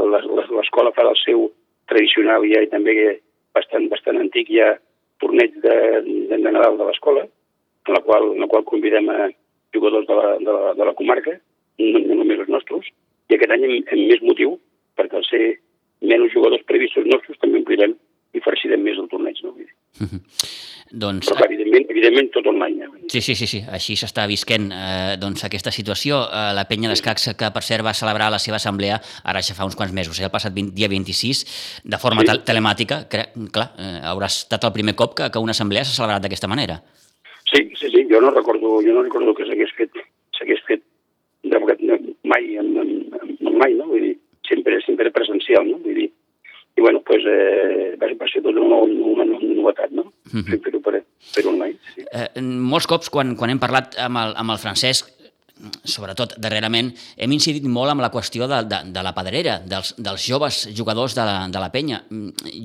L'escola 0.57 0.91
fa 0.91 1.07
el 1.07 1.15
seu 1.23 1.51
tradicional 1.87 2.43
ja 2.49 2.61
i 2.61 2.67
també 2.67 3.21
bastant, 3.55 3.87
bastant 3.91 4.19
antic 4.21 4.51
ja 4.53 4.75
torneig 5.23 5.55
de, 5.63 5.75
de, 6.05 6.37
de 6.37 6.51
Nadal 6.51 6.77
de 6.79 6.87
l'escola, 6.89 7.25
en 7.85 7.93
la 7.93 8.01
qual, 8.05 8.31
en 8.33 8.43
la 8.43 8.49
qual 8.51 8.65
convidem 8.67 9.09
a 9.13 9.29
jugadors 9.75 10.07
de 10.07 10.15
la, 10.17 10.31
de 10.39 10.51
la, 10.57 10.73
de 10.77 10.87
la 10.89 10.95
comarca, 10.97 11.35
no, 11.79 11.99
no 11.99 12.19
només 12.21 12.41
els 12.43 12.51
nostres, 12.51 12.91
i 13.29 13.37
aquest 13.37 13.53
any 13.55 13.65
amb, 13.67 13.93
amb 13.95 14.11
més 14.11 14.23
motiu, 14.25 14.57
perquè 14.99 15.19
al 15.19 15.27
ser 15.27 15.43
menys 16.05 16.33
jugadors 16.35 16.65
previstos 16.69 17.07
nostres 17.09 17.39
també 17.41 17.61
omplirem 17.61 17.95
i 18.35 18.43
farcirem 18.43 18.83
més 18.83 18.99
el 19.01 19.09
torneig. 19.11 19.39
No? 19.43 19.55
-huh. 19.99 20.19
doncs... 20.91 21.29
Però, 21.29 21.45
evidentment, 21.45 21.85
evidentment 21.89 22.31
tot 22.31 22.47
online. 22.47 22.85
Eh? 22.85 23.05
Sí, 23.07 23.21
sí, 23.21 23.35
sí, 23.35 23.47
sí. 23.47 23.61
així 23.69 23.95
s'està 23.95 24.25
visquent 24.27 24.71
eh, 24.71 25.15
doncs, 25.21 25.43
aquesta 25.47 25.71
situació. 25.71 26.21
Eh, 26.25 26.53
la 26.57 26.65
penya 26.65 26.89
d'escacs, 26.89 27.29
que 27.39 27.51
per 27.51 27.63
cert 27.63 27.85
va 27.85 27.93
celebrar 27.93 28.31
la 28.31 28.39
seva 28.39 28.57
assemblea 28.57 28.99
ara 29.23 29.41
ja 29.41 29.55
fa 29.55 29.65
uns 29.65 29.75
quants 29.75 29.93
mesos, 29.93 30.19
eh, 30.19 30.25
el 30.25 30.31
passat 30.31 30.53
20, 30.53 30.73
dia 30.75 30.89
26, 30.89 31.45
de 31.85 31.97
forma 31.97 32.25
sí. 32.25 32.39
telemàtica, 32.45 33.07
que, 33.09 33.29
clar, 33.51 33.71
eh, 33.77 33.99
haurà 34.11 34.27
estat 34.27 34.63
el 34.63 34.73
primer 34.73 34.95
cop 34.95 35.15
que, 35.15 35.29
que 35.31 35.39
una 35.39 35.55
assemblea 35.57 35.85
s'ha 35.85 35.95
celebrat 35.95 36.21
d'aquesta 36.21 36.47
manera. 36.47 36.81
Sí, 37.51 37.69
sí, 37.79 37.89
sí, 37.93 38.07
jo 38.09 38.21
no 38.21 38.31
recordo, 38.31 38.81
jo 38.81 38.93
no 38.93 39.03
recordo 39.03 39.33
que 39.35 39.45
s'hagués 39.45 39.71
fet, 39.77 39.91
s'hagués 40.37 40.61
fet 40.67 40.81
de, 41.43 41.59
mai, 42.23 42.55
en, 42.57 42.77
en, 42.77 42.89
en, 43.21 43.57
mai, 43.57 43.73
no? 43.77 43.85
Vull 43.91 44.01
dir, 44.01 44.15
sempre, 44.49 44.79
sempre 44.85 45.11
presencial, 45.11 45.67
no? 45.69 45.77
Vull 45.83 46.01
dir, 46.01 46.09
i 46.75 46.81
bueno, 46.81 47.01
pues, 47.05 47.23
eh, 47.25 47.95
va, 48.01 48.07
va 48.19 48.27
ser 48.27 48.41
tot 48.43 48.55
una, 48.59 48.81
una, 48.83 49.23
una 49.23 49.39
novetat, 49.39 49.91
no? 49.91 50.11
Uh 50.33 50.41
-huh. 50.41 50.61
Fer-ho 50.63 50.81
per, 50.81 51.03
per 51.33 51.47
online. 51.47 51.77
Sí. 51.95 52.03
Eh, 52.11 52.41
molts 52.41 52.87
cops, 52.87 53.09
quan, 53.09 53.35
quan 53.35 53.49
hem 53.49 53.59
parlat 53.59 53.95
amb 53.97 54.17
el, 54.17 54.33
amb 54.35 54.51
el 54.51 54.57
Francesc, 54.57 55.15
sobretot 55.87 56.35
darrerament, 56.37 56.91
hem 57.17 57.31
incidit 57.31 57.63
molt 57.63 57.93
amb 57.93 58.01
la 58.01 58.11
qüestió 58.11 58.47
de, 58.47 58.63
de, 58.67 58.79
de 58.91 59.03
la 59.03 59.13
pedrera, 59.15 59.59
dels, 59.65 59.95
dels 59.97 60.27
joves 60.27 60.67
jugadors 60.75 61.15
de 61.15 61.23
la, 61.23 61.47
de 61.47 61.59
la 61.59 61.71
penya. 61.71 62.03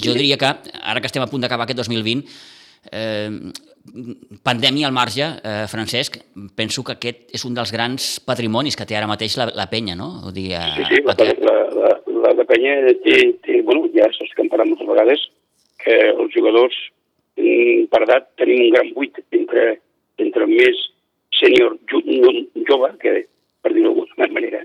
Jo 0.05 0.15
diria 0.15 0.37
que, 0.37 0.55
ara 0.83 1.01
que 1.01 1.06
estem 1.06 1.23
a 1.23 1.31
punt 1.31 1.41
d'acabar 1.41 1.69
aquest 1.69 1.79
2020, 1.79 2.25
eh, 2.91 3.31
pandèmia 4.43 4.87
al 4.87 4.93
marge, 4.93 5.27
eh, 5.43 5.67
Francesc, 5.69 6.19
penso 6.55 6.83
que 6.85 6.93
aquest 6.93 7.31
és 7.33 7.45
un 7.45 7.55
dels 7.55 7.73
grans 7.73 8.19
patrimonis 8.27 8.77
que 8.77 8.87
té 8.87 8.97
ara 8.97 9.06
mateix 9.06 9.37
la, 9.39 9.51
la 9.55 9.69
penya, 9.71 9.95
no? 9.95 10.27
O 10.27 10.33
dir, 10.33 10.51
eh, 10.53 10.67
sí, 10.77 10.85
sí, 10.91 11.03
la, 11.06 11.15
la, 11.15 11.56
la, 11.79 12.00
la, 12.31 12.37
la 12.38 12.47
penya 12.47 12.94
té, 13.03 13.17
té, 13.44 13.61
bueno, 13.67 13.88
ja 13.94 14.06
parlat 14.50 14.69
moltes 14.69 14.88
vegades, 14.88 15.27
que 15.82 15.97
els 16.12 16.32
jugadors 16.35 16.77
mm, 17.41 17.88
per 17.91 18.03
edat 18.06 18.31
tenim 18.38 18.67
un 18.67 18.75
gran 18.75 18.93
buit 18.94 19.19
entre, 19.37 19.81
entre 20.23 20.47
més 20.47 20.87
sènior 21.41 21.77
jo, 21.91 22.00
jove, 22.69 22.93
que 23.03 23.25
per 23.62 23.73
dir-ho 23.75 23.94
d'alguna 23.94 24.29
manera, 24.37 24.62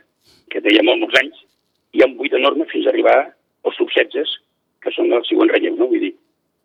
que 0.51 0.61
té 0.61 0.75
ja 0.75 0.83
molts 0.85 1.17
anys, 1.21 1.41
hi 1.95 2.03
ha 2.03 2.09
un 2.09 2.17
buit 2.19 2.33
enorme 2.35 2.67
fins 2.71 2.85
a 2.85 2.93
arribar 2.93 3.17
als 3.65 3.79
sub-16, 3.79 4.35
que 4.83 4.93
són 4.93 5.13
el 5.15 5.25
següent 5.25 5.51
relleu, 5.53 5.77
no? 5.79 5.89
Vull 5.89 6.03
dir, 6.03 6.13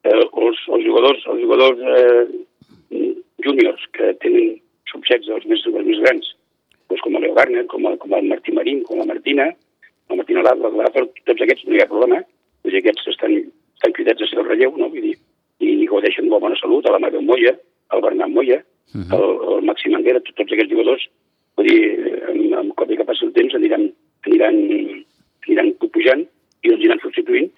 eh, 0.04 0.16
els, 0.18 0.60
els 0.68 0.84
jugadors, 0.84 1.24
els 1.32 1.42
jugadors 1.44 1.80
eh, 1.94 3.00
júniors 3.46 3.86
que 3.96 4.12
tenen 4.24 4.58
sub-16, 4.90 5.30
els 5.38 5.48
més, 5.48 5.64
els 5.70 5.88
més 5.88 6.02
grans, 6.04 6.34
doncs 6.90 7.04
com 7.06 7.16
el 7.16 7.26
Leo 7.26 7.36
Garner, 7.38 7.64
com 7.70 7.86
el, 7.86 7.96
com 8.02 8.14
el 8.18 8.28
Martí 8.28 8.52
Marín, 8.52 8.82
com 8.88 8.98
la 9.00 9.08
Martina, 9.08 9.48
la 10.10 10.18
Martina 10.18 10.42
Lázaro, 10.42 11.06
tots 11.24 11.42
aquests 11.46 11.68
no 11.68 11.76
hi 11.76 11.82
ha 11.84 11.90
problema, 11.90 12.20
vull 12.64 12.74
dir, 12.74 12.82
aquests 12.82 13.12
estan, 13.14 13.36
estan 13.78 13.94
cridats 13.96 14.26
a 14.26 14.30
ser 14.30 14.40
el 14.42 14.48
relleu, 14.48 14.74
no? 14.76 14.90
Vull 14.90 15.06
dir, 15.06 15.14
i, 15.62 15.70
i 15.84 15.88
gaudeixen 15.90 16.26
de 16.26 16.40
bona 16.42 16.49
salut, 16.60 16.86
a 16.86 16.94
la 16.94 17.02
Mare 17.02 17.20
Moya, 17.24 17.54
el 17.94 18.04
Bernat 18.04 18.30
Moya, 18.30 18.60
uh. 18.60 19.00
-huh. 19.00 19.16
el, 19.16 19.26
el 19.54 19.66
Màxim 19.68 19.94
Anguera, 19.96 20.20
tots, 20.20 20.36
tots 20.36 20.52
aquests 20.52 20.72
jugadors, 20.72 21.08
vull 21.56 21.68
dir, 21.68 21.82
amb, 22.30 22.54
amb 22.62 22.74
cop 22.78 22.88
que 22.88 23.08
passi 23.08 23.26
el 23.26 23.32
temps 23.32 23.54
aniran, 23.54 23.90
aniran, 24.26 24.56
aniran 25.46 25.74
pujant 25.92 26.26
i 26.62 26.68
els 26.72 26.80
aniran 26.80 27.00
substituint, 27.02 27.50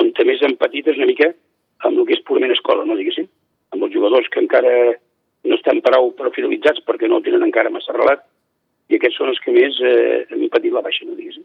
on 0.00 0.12
també 0.12 0.36
petit 0.58 0.86
és 0.88 0.96
una 0.96 1.06
mica 1.06 1.32
amb 1.84 1.98
el 1.98 2.06
que 2.06 2.14
és 2.14 2.24
purament 2.26 2.52
escola, 2.52 2.84
no 2.84 2.96
diguéssim, 2.96 3.26
amb 3.72 3.82
els 3.84 3.94
jugadors 3.94 4.28
que 4.32 4.40
encara 4.40 4.94
no 5.44 5.54
estan 5.58 5.82
prou, 5.84 6.14
fidelitzats 6.34 6.80
perquè 6.86 7.08
no 7.08 7.20
tenen 7.20 7.42
encara 7.42 7.70
massa 7.70 7.92
relat, 7.92 8.24
i 8.88 8.96
aquests 8.96 9.18
són 9.18 9.32
els 9.32 9.40
que 9.44 9.52
més 9.52 9.76
eh, 9.80 10.24
han 10.30 10.48
patit 10.52 10.72
la 10.72 10.82
baixa, 10.84 11.04
no 11.04 11.16
diguéssim. 11.18 11.44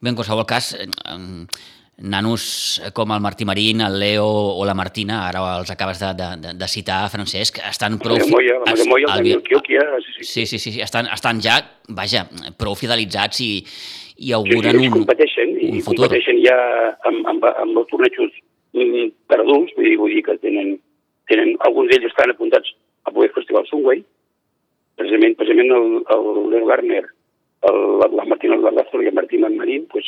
Bé, 0.00 0.10
en 0.10 0.16
qualsevol 0.18 0.46
cas, 0.48 0.72
eh, 0.78 0.88
nanos 1.98 2.80
com 2.94 3.10
el 3.12 3.20
Martí 3.20 3.44
Marín, 3.44 3.80
el 3.80 3.98
Leo 3.98 4.26
o 4.26 4.64
la 4.64 4.74
Martina, 4.74 5.26
ara 5.26 5.42
els 5.58 5.70
acabes 5.70 5.98
de, 5.98 6.12
de, 6.14 6.52
de 6.54 6.68
citar, 6.70 7.00
Francesc, 7.10 7.58
estan 7.66 7.98
prou... 7.98 8.18
La 8.18 8.28
Moya, 8.30 8.58
la 8.64 8.84
Moya, 8.86 9.14
el. 9.18 9.42
Sí 10.22 10.46
sí. 10.46 10.46
sí, 10.46 10.58
sí, 10.58 10.72
sí, 10.72 10.80
estan, 10.80 11.10
estan 11.12 11.42
ja, 11.42 11.58
vaja, 11.88 12.28
prou 12.58 12.78
fidelitzats 12.78 13.42
i, 13.42 13.50
i 14.22 14.34
auguren 14.36 14.78
sí, 14.78 14.84
sí, 14.84 14.86
un, 14.86 14.94
competeixen, 15.00 15.56
un 15.58 15.82
futur. 15.82 16.06
I 16.06 16.06
competeixen 16.06 16.38
ja 16.46 16.58
amb, 17.10 17.26
amb, 17.34 17.48
amb 17.50 17.82
els 17.82 17.90
tornejos 17.90 18.38
per 19.26 19.40
adults, 19.40 19.74
vull 19.74 19.90
dir, 19.90 19.96
vull 19.98 20.14
dir 20.14 20.22
que 20.28 20.38
tenen, 20.38 20.76
tenen, 21.30 21.56
alguns 21.66 21.90
d'ells 21.90 22.10
estan 22.12 22.30
apuntats 22.30 22.70
a 23.08 23.14
poder 23.14 23.32
Festival 23.34 23.66
Sunway, 23.66 24.04
precisament, 24.98 25.34
precisament 25.38 25.74
el, 25.74 26.00
el 26.14 26.50
Leo 26.54 26.70
Garner, 26.70 27.04
el, 27.68 27.84
la, 27.98 28.10
la 28.20 28.30
Martina 28.30 28.58
Lázaro 28.62 29.02
i 29.02 29.10
el 29.10 29.18
Martín 29.18 29.42
Marín, 29.56 29.86
pues, 29.90 30.06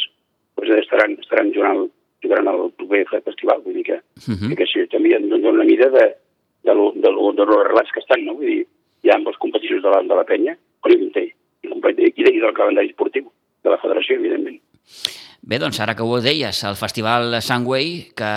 pues 0.61 0.71
estaran, 0.85 1.17
estaran 1.21 1.53
jugant, 1.55 1.89
jugaran 2.23 2.49
al 2.49 2.71
proper 2.77 3.07
festival, 3.25 3.63
vull 3.65 3.79
dir 3.81 3.85
que, 3.85 3.99
uh 4.01 4.35
-huh. 4.37 4.55
que 4.57 4.65
això 4.65 4.87
també 4.93 5.17
doncs, 5.19 5.45
una 5.45 5.65
mida 5.65 5.89
de, 5.89 6.07
de, 6.65 6.75
lo, 6.75 6.93
de, 6.95 7.11
lo, 7.11 7.33
de 7.33 7.45
los 7.47 7.65
relats 7.67 7.93
que 7.93 8.01
estan, 8.01 8.25
no? 8.25 8.35
Vull 8.35 8.47
dir, 8.47 8.67
hi 9.03 9.11
ha 9.11 9.17
amb 9.17 9.27
les 9.27 9.39
competicions 9.39 9.83
de 9.83 9.91
la, 9.91 10.03
de 10.03 10.15
la 10.15 10.25
penya, 10.25 10.57
on 10.85 10.93
hi 10.93 10.97
i, 11.01 12.13
i, 12.17 12.23
i 12.37 12.41
del 12.41 12.55
calendari 12.55 12.89
esportiu 12.89 13.31
de 13.65 13.71
la 13.71 13.79
federació, 13.79 14.17
evidentment. 14.17 14.61
Bé, 15.43 15.59
doncs 15.59 15.81
ara 15.81 15.95
que 15.97 16.05
ho 16.05 16.21
deies, 16.21 16.65
el 16.69 16.77
Festival 16.77 17.41
Sunway, 17.41 18.13
que 18.17 18.33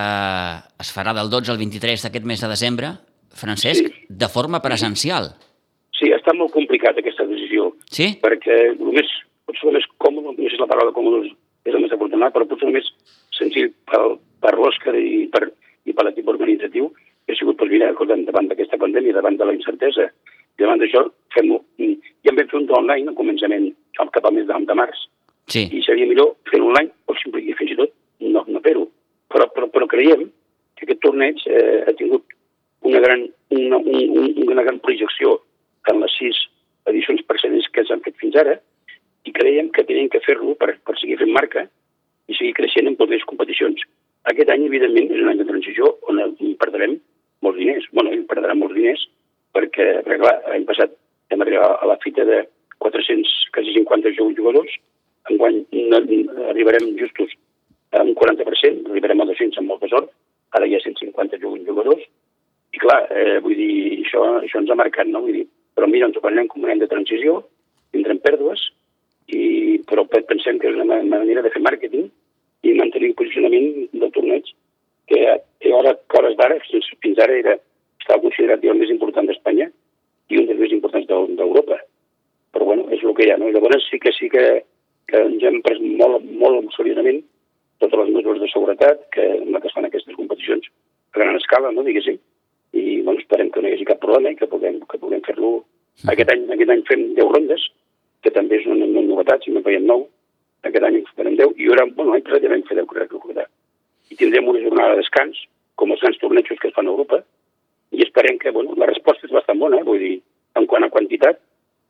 es 0.79 0.91
farà 0.95 1.13
del 1.13 1.29
12 1.29 1.51
al 1.51 1.59
23 1.59 2.05
d'aquest 2.05 2.25
mes 2.25 2.41
de 2.41 2.47
desembre, 2.47 2.93
Francesc, 3.33 3.87
sí. 3.89 4.05
de 4.09 4.29
forma 4.29 4.61
presencial. 4.61 5.33
Sí, 5.97 6.11
està 6.13 6.33
molt 6.37 6.53
complicat 6.53 6.97
aquesta 6.97 7.25
decisió. 7.25 7.71
Sí? 7.91 8.13
Perquè 8.23 8.59
el 8.71 8.93
més, 8.95 9.09
potser 9.47 9.71
el 9.71 9.79
més 9.79 9.87
còmode, 9.97 10.31
no 10.31 10.37
sé 10.37 10.53
si 10.53 10.61
la 10.61 10.69
paraula 10.69 10.95
còmode 10.95 11.33
és 11.63 11.73
el 11.73 11.81
més 11.83 11.95
afortunat, 11.95 12.33
però 12.35 12.47
potser 12.49 12.69
el 12.69 12.77
més 12.77 12.89
senzill 13.35 13.71
per, 13.89 14.01
per 14.43 14.53
l'Òscar 14.57 14.95
i 14.99 15.25
per, 15.33 15.47
i 15.87 15.95
per 15.95 16.07
l'equip 16.07 16.29
organitzatiu 16.33 16.91
ha 17.29 17.37
sigut, 17.39 17.57
doncs 17.57 17.71
mira, 17.71 17.93
davant 18.27 18.49
d'aquesta 18.49 18.77
pandèmia, 18.81 19.15
davant 19.15 19.39
de 19.39 19.47
la 19.47 19.55
incertesa, 19.55 20.09
i 20.57 20.61
davant 20.61 20.81
d'això, 20.81 21.05
fem-ho. 21.33 21.61
Ja 21.79 22.33
en 22.33 22.39
fer 22.39 22.59
un 22.59 22.69
online 22.75 23.09
al 23.09 23.17
començament, 23.17 23.71
cap 23.95 24.25
al 24.25 24.35
mes 24.35 24.47
de, 24.49 24.57
de 24.67 24.75
març, 24.75 25.07
Sí. 25.47 25.67
I 25.71 25.81
seria 25.83 26.07
millor 26.07 26.37
fer-ho 26.49 26.69
online 26.69 26.91
o 27.11 27.15
simple, 27.19 27.43
fins 27.59 27.73
i 27.73 27.79
tot 27.79 27.91
no, 28.23 28.43
no 28.47 28.61
fer-ho. 28.63 28.85
Però, 29.33 29.49
però, 29.51 29.67
però 29.73 29.87
creiem 29.91 30.27
que 30.77 30.85
aquest 30.85 31.01
torneig 31.03 31.41
eh, 31.49 31.83
ha 31.87 31.93
tingut 31.99 32.23
una 32.87 33.01
gran, 33.03 33.25
una, 33.51 33.79
un, 33.79 34.29
una 34.45 34.63
gran 34.63 34.79
projecció 34.83 35.39
en 35.91 35.99
les 36.03 36.15
sis 36.19 36.39
edicions 36.91 37.23
precedents 37.27 37.67
que 37.75 37.83
s'han 37.87 38.03
fet 38.05 38.15
fins 38.21 38.37
ara 38.39 38.55
i 39.27 39.33
creiem 39.35 39.69
que 39.75 39.85
tenim 39.87 40.09
que 40.11 40.23
fer-lo 40.23 40.55
per, 40.59 40.77
marca 41.35 41.65
i 42.29 42.37
seguir 42.37 42.53
creixent 42.59 42.87
en 42.89 42.97
totes 42.99 43.25
competicions. 43.29 43.81
Aquest 44.31 44.49
any, 44.53 44.67
evidentment, 44.69 45.11
és 45.11 45.21
un 45.23 45.31
any 45.33 45.41
de 45.41 45.49
transició 45.49 45.95
on 46.07 46.21
perdrem 46.61 46.97
molts 47.43 47.59
diners. 47.59 47.85
bueno, 47.91 48.15
perdrà 48.29 48.55
molts 48.55 48.75
diners 48.75 49.03
perquè, 49.53 49.87
perquè 50.05 50.19
clar, 50.21 50.35
l'any 50.49 50.65
passat 50.69 50.93
hem 51.33 51.43
arribat 51.43 51.83
a 51.83 51.89
la 51.89 51.99
fita 52.03 52.25
de 52.25 52.43
400, 52.83 53.31
quasi 53.53 53.73
50 53.75 54.13
jugadors, 54.17 54.71
enguany 55.31 55.61
arribarem 56.49 56.93
justos 56.99 57.31
a 57.93 58.01
un 58.03 58.13
40%, 58.17 58.89
arribarem 58.91 59.21
a 59.21 59.27
200 59.29 59.61
amb 59.61 59.71
molta 59.71 59.89
sort, 59.91 60.11
ara 60.57 60.67
hi 60.67 60.75
ha 60.75 60.81
150 60.83 61.39
jugadors, 61.41 62.03
i 62.73 62.81
clar, 62.81 63.03
eh, 63.13 63.37
vull 63.45 63.55
dir, 63.57 63.73
això, 64.01 64.23
això 64.41 64.61
ens 64.61 64.71
ha 64.73 64.79
marcat, 64.79 65.07
no? 65.07 65.21
Vull 65.25 65.37
dir, 65.39 65.45
però 65.77 65.87
mira, 65.89 66.09
ens 66.09 66.17
ho 66.17 66.23
prenem 66.23 66.49
com 66.49 66.65
un 66.65 66.73
any 66.73 66.81
de 66.81 66.89
transició, 66.89 67.43
tindrem 67.93 68.19
pèrdues, 68.23 68.65
i, 69.29 69.79
però 69.93 70.07
pensem 70.09 70.57
que 70.57 70.73
és 70.73 70.81
una 70.81 71.03
manera 71.05 71.45
de 71.45 71.53
fer 71.53 71.61
màrqueting 71.61 72.09
funcionament 73.33 73.89
del 73.93 74.11
torneig, 74.11 74.51
que 75.07 75.19
a 75.29 75.37
hores, 75.77 75.97
que 76.09 76.19
hores 76.19 76.37
d'ara, 76.37 76.59
fins 77.01 77.19
ara 77.19 77.37
era, 77.37 77.55
estava 78.01 78.21
considerat 78.21 78.63
el 78.63 78.79
més 78.79 78.91
important 78.93 79.27
d'Espanya 79.27 79.69
i 80.29 80.39
un 80.39 80.47
dels 80.47 80.59
més 80.59 80.71
importants 80.71 81.07
d'Europa. 81.07 81.79
Però 82.53 82.65
bueno, 82.65 82.87
és 82.91 83.03
el 83.03 83.13
que 83.17 83.25
hi 83.25 83.33
ha, 83.33 83.37
no? 83.37 83.49
I 83.49 83.53
llavors 83.55 83.87
sí 83.89 83.99
que 83.99 84.13
sí 84.13 84.29
que, 84.29 84.63
que 85.09 85.21
ens 85.27 85.43
hem 85.43 85.61
pres 85.65 85.81
molt, 85.81 86.23
molt 86.39 86.73
seriosament 86.77 87.23
totes 87.81 87.99
les 87.99 88.13
mesures 88.15 88.39
de 88.39 88.49
seguretat 88.51 89.07
que, 89.11 89.25
que 89.43 89.67
es 89.67 89.75
fan 89.75 89.87
aquestes 89.89 90.15
competicions 90.15 90.69
a 91.13 91.19
gran 91.19 91.35
escala, 91.35 91.71
no, 91.71 91.83
diguéssim, 91.83 92.19
i 92.73 93.01
bueno, 93.01 93.19
esperem 93.19 93.51
que 93.51 93.61
no 93.61 93.69
hi 93.69 93.75
hagi 93.75 93.87
cap 93.89 93.99
problema 94.01 94.31
i 94.31 94.37
que 94.39 94.47
puguem, 94.49 94.79
que 94.89 94.99
puguem 95.01 95.21
fer-lo. 95.25 95.57
Aquest 96.09 96.31
any, 96.31 96.45
aquest 96.55 96.71
any 96.73 96.85
fem 96.87 97.03
10 97.17 97.33
rondes, 97.35 97.65
que 98.23 98.31
també 98.31 98.59
és 98.59 98.67
una, 98.69 98.87
una 98.87 99.03
novetat, 99.05 99.43
si 99.43 99.53
no 99.53 99.63
veiem 99.65 99.85
9, 99.89 100.07
aquest 100.69 100.87
any 100.87 100.99
en 100.99 101.07
farem 101.17 101.37
10, 101.39 101.55
i 101.59 101.69
ara, 101.75 101.85
bueno, 101.97 102.13
l'any 102.13 102.25
passat 102.27 102.45
ja 102.45 102.51
vam 102.53 102.65
fer 102.69 102.77
10, 102.79 102.89
crec 102.91 103.15
recordar. 103.15 103.47
I 104.11 104.19
tindrem 104.19 104.47
una 104.51 104.61
jornada 104.63 104.93
de 104.93 105.03
descans, 105.03 105.39
com 105.79 105.91
els 105.91 106.03
grans 106.03 106.19
tornejos 106.21 106.59
que 106.61 106.69
es 106.69 106.75
fan 106.75 106.87
a 106.87 106.93
Europa, 106.93 107.19
i 107.93 108.05
esperem 108.05 108.39
que, 108.41 108.53
bueno, 108.55 108.77
la 108.79 108.89
resposta 108.89 109.27
és 109.27 109.35
bastant 109.35 109.59
bona, 109.59 109.81
eh? 109.81 109.87
vull 109.87 110.01
dir, 110.01 110.15
en 110.59 110.67
quant 110.69 110.85
a 110.85 110.91
quantitat, 110.93 111.41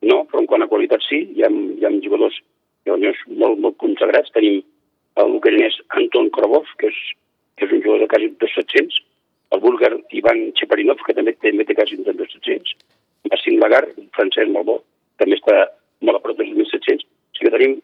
no, 0.04 0.24
però 0.30 0.42
en 0.42 0.50
quant 0.50 0.66
a 0.66 0.70
qualitat 0.72 1.04
sí, 1.06 1.22
hi 1.36 1.46
ha, 1.46 1.52
hi 1.52 1.86
ha 1.86 1.94
jugadors 2.04 2.40
llavors, 2.88 3.22
molt, 3.30 3.60
molt 3.64 3.78
consagrats, 3.80 4.32
tenim 4.36 4.62
el 5.22 5.38
ucraïnès 5.38 5.78
Anton 6.00 6.30
Krobov, 6.36 6.68
que 6.82 6.90
és, 6.90 7.00
que 7.56 7.68
és 7.68 7.76
un 7.76 7.84
jugador 7.86 8.04
de 8.04 8.10
quasi 8.12 8.32
200, 8.42 9.00
el 9.54 9.62
búlgar 9.62 9.94
Ivan 10.18 10.50
Cheparinov, 10.58 11.00
que 11.06 11.16
també, 11.16 11.36
també 11.40 11.68
té 11.70 11.78
quasi 11.78 12.00
200, 12.02 12.74
Massim 13.32 13.60
Lagar, 13.62 13.86
un 13.96 14.10
francès 14.16 14.50
molt 14.52 14.68
bo, 14.68 14.78
també 15.22 15.38
està 15.38 15.68
molt 16.04 16.20
a 16.20 16.24
prop 16.24 16.40
dels 16.40 16.52
1.700. 16.52 17.06
O 17.06 17.38
sigui 17.38 17.43
que 17.43 17.43
tenim 17.54 17.78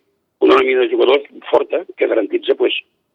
una 0.45 0.55
nòmina 0.55 0.85
de 0.85 0.91
jugadors 0.91 1.27
forta 1.49 1.83
que 1.97 2.07
garantitza 2.07 2.55
pues, 2.55 2.73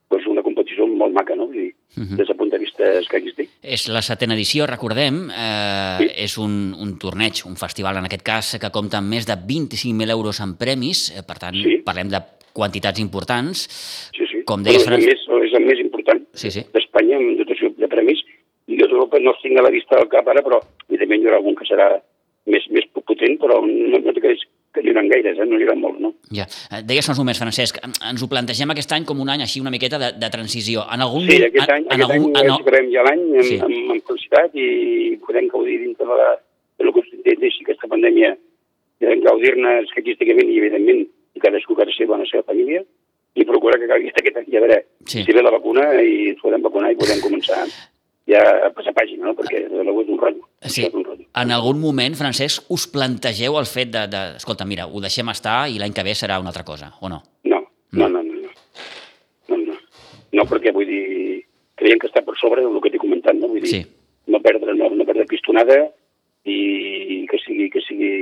pues 0.08 0.26
una 0.30 0.44
competició 0.44 0.86
molt 0.86 1.14
maca, 1.16 1.34
no? 1.34 1.48
I, 1.52 1.72
uh 1.96 2.02
-huh. 2.02 2.16
des 2.16 2.28
del 2.28 2.36
punt 2.36 2.52
de 2.52 2.58
vista 2.58 2.84
escaquístic. 3.00 3.48
És 3.62 3.88
la 3.88 4.02
setena 4.02 4.34
edició, 4.34 4.66
recordem, 4.66 5.30
eh, 5.30 5.96
sí. 5.98 6.06
és 6.16 6.38
un, 6.38 6.74
un 6.78 6.98
torneig, 6.98 7.42
un 7.46 7.56
festival 7.56 7.96
en 7.96 8.04
aquest 8.04 8.22
cas, 8.22 8.58
que 8.60 8.70
compta 8.70 8.98
amb 8.98 9.08
més 9.08 9.26
de 9.26 9.34
25.000 9.34 10.10
euros 10.10 10.40
en 10.40 10.56
premis, 10.56 11.10
eh, 11.10 11.22
per 11.26 11.38
tant, 11.38 11.56
sí. 11.56 11.82
parlem 11.84 12.08
de 12.08 12.20
quantitats 12.52 13.00
importants. 13.00 13.66
Sí, 14.16 14.24
sí. 14.30 14.44
Com 14.44 14.62
deies, 14.62 14.84
Fran... 14.84 15.00
és, 15.00 15.20
és 15.48 15.52
el 15.58 15.64
més 15.64 15.80
important 15.80 16.20
sí, 16.32 16.50
sí. 16.50 16.62
d'Espanya 16.72 17.16
en 17.16 17.36
dotació 17.36 17.70
de 17.76 17.88
premis. 17.88 18.20
I 18.66 18.78
jo 18.80 18.86
d'Europa 18.86 19.18
no 19.20 19.34
estic 19.34 19.58
a 19.58 19.62
la 19.62 19.70
vista 19.70 19.96
del 19.96 20.08
cap 20.08 20.28
ara, 20.28 20.42
però 20.42 20.60
evidentment 20.88 21.22
hi 21.22 21.26
haurà 21.26 21.40
algun 21.40 21.56
que 21.58 21.66
serà 21.68 21.88
més, 22.46 22.64
més 22.70 22.86
potent, 22.92 23.38
però 23.40 23.60
no, 23.64 23.98
no 23.98 24.12
t'ho 24.12 24.20
que 24.74 24.82
n'hi 24.82 24.90
haurà 24.90 25.04
gaires, 25.06 25.38
eh? 25.38 25.46
no 25.46 25.58
n'hi 25.58 25.66
haurà 25.66 25.76
molt, 25.78 26.00
no? 26.02 26.10
Ja. 26.34 26.46
Eh, 26.70 26.82
deies 26.88 27.08
uns 27.10 27.20
moments, 27.20 27.38
Francesc, 27.40 27.78
ens 27.84 28.24
ho 28.24 28.28
plantegem 28.30 28.72
aquest 28.74 28.94
any 28.96 29.06
com 29.08 29.20
un 29.22 29.30
any 29.30 29.44
així 29.44 29.62
una 29.62 29.72
miqueta 29.74 30.00
de, 30.02 30.10
de 30.18 30.30
transició. 30.34 30.82
En 30.94 31.04
algun 31.06 31.28
sí, 31.28 31.38
aquest 31.46 31.70
any, 31.76 31.86
en, 31.86 31.94
aquest 31.94 32.16
algun, 32.16 32.34
any 32.40 32.50
en, 32.50 32.90
ja 32.94 33.06
l'any 33.06 33.22
amb, 33.28 33.46
sí. 33.46 33.60
amb, 33.62 33.94
amb 33.94 34.10
felicitat 34.10 34.58
i 34.58 34.66
podem 35.22 35.48
gaudir 35.52 35.78
dintre 35.84 36.08
de, 36.10 36.18
la, 36.18 36.32
de 36.80 36.88
lo 36.88 36.94
que 36.96 37.06
deixi 37.30 37.62
aquesta 37.62 37.90
pandèmia, 37.94 38.34
podem 39.02 39.24
gaudir-ne 39.28 39.78
escaquísticament 39.84 40.50
i, 40.50 40.60
evidentment, 40.64 41.06
i 41.34 41.42
cadascú 41.42 41.78
que 41.78 41.86
ha 41.86 41.90
de 41.90 41.96
ser 41.96 42.10
bona 42.10 42.26
seva 42.30 42.46
família, 42.50 42.82
i 43.34 43.46
procurar 43.46 43.78
que 43.78 43.90
calgui 43.90 44.10
aquest 44.14 44.42
any, 44.42 44.50
a 44.50 44.66
veure, 44.66 44.82
sí. 45.06 45.22
si 45.22 45.34
ve 45.34 45.42
la 45.42 45.54
vacuna 45.54 45.90
i 46.02 46.32
ens 46.34 46.42
podem 46.42 46.66
vacunar 46.66 46.92
i 46.94 46.98
podem 46.98 47.22
començar 47.22 47.62
ja 48.30 48.40
a 48.66 48.70
passar 48.74 48.94
pàgina, 48.96 49.28
no? 49.28 49.34
perquè 49.38 49.66
de 49.68 49.82
l'agua 49.84 50.02
és 50.04 50.10
un 50.10 50.20
rotllo. 50.20 50.46
Sí. 50.64 50.86
En 51.34 51.50
algun 51.50 51.80
moment, 51.82 52.14
Francesc, 52.14 52.68
us 52.70 52.84
plantegeu 52.86 53.56
el 53.58 53.66
fet 53.66 53.90
de, 53.90 54.04
de 54.10 54.20
escolta, 54.38 54.66
mira, 54.70 54.86
ho 54.86 55.00
deixem 55.02 55.32
estar 55.32 55.64
i 55.66 55.80
l'any 55.80 55.94
que 55.96 56.04
ve 56.06 56.14
serà 56.14 56.36
una 56.38 56.52
altra 56.52 56.62
cosa, 56.66 56.92
o 57.02 57.10
no? 57.10 57.18
No, 57.50 57.58
no, 57.90 58.08
no, 58.08 58.22
no. 58.22 58.52
No, 59.48 59.56
no, 59.56 59.56
no. 59.72 59.74
no 60.38 60.44
perquè 60.46 60.70
vull 60.76 60.86
dir, 60.86 61.02
creiem 61.80 61.98
que 61.98 62.06
està 62.06 62.22
per 62.22 62.36
sobre 62.38 62.62
del 62.62 62.78
que 62.84 62.92
t'he 62.94 63.02
comentat, 63.02 63.34
no? 63.40 63.50
Vull 63.50 63.66
dir, 63.66 63.72
sí. 63.72 63.82
no 64.30 64.38
perdre, 64.44 64.76
no, 64.78 64.92
no 64.94 65.08
perdre 65.08 65.26
pistonada 65.30 65.80
i 66.46 67.24
que 67.30 67.40
sigui, 67.42 67.66
que 67.74 67.82
sigui, 67.82 68.12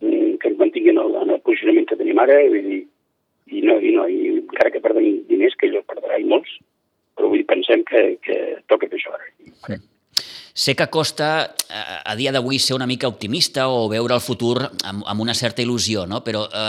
mm, 0.00 0.38
que 0.40 0.48
ens 0.48 0.58
mantinguin 0.62 1.02
el, 1.04 1.20
en 1.20 1.36
el 1.36 1.44
posicionament 1.44 1.90
que 1.90 2.00
tenim 2.00 2.24
ara, 2.24 2.40
vull 2.48 2.72
dir, 2.72 2.80
i 3.52 3.60
no, 3.64 3.76
i 3.76 3.92
no, 3.92 4.08
i 4.08 4.32
encara 4.38 4.72
que 4.72 4.80
perdem 4.84 5.20
diners, 5.28 5.56
que 5.60 5.68
ell 5.68 5.82
perdrà 5.84 6.16
i 6.16 6.24
molts, 6.32 6.56
però 7.12 7.28
vull 7.28 7.42
dir, 7.42 7.48
pensem 7.52 7.84
que, 7.92 8.08
que 8.24 8.40
toca 8.72 8.88
fer 8.88 9.02
això 9.02 9.12
ara. 9.18 9.32
Sí. 9.68 9.80
Sé 10.58 10.74
que 10.74 10.88
costa 10.90 11.54
eh, 11.70 12.10
a 12.10 12.16
dia 12.18 12.32
d'avui 12.34 12.58
ser 12.58 12.74
una 12.74 12.86
mica 12.90 13.06
optimista 13.06 13.68
o 13.70 13.84
veure 13.86 14.16
el 14.16 14.22
futur 14.24 14.56
amb, 14.66 15.04
amb 15.06 15.22
una 15.22 15.36
certa 15.38 15.62
il·lusió, 15.62 16.02
no? 16.10 16.18
però 16.26 16.40
eh, 16.50 16.62